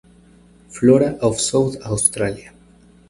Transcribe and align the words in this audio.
Flora 0.69 1.19
of 1.21 1.39
South 1.39 1.75
Australia. 1.85 2.51